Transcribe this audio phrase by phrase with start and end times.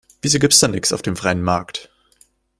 [0.23, 1.91] Wieso gibt's da nix auf dem freien Markt?